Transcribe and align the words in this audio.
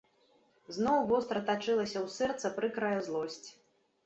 Зноў 0.77 0.97
востра 1.11 1.41
тачылася 1.49 1.97
ў 2.05 2.15
сэрца 2.17 2.53
прыкрая 2.57 2.97
злосць. 3.11 3.47